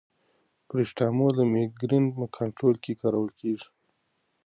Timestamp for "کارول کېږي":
3.01-3.69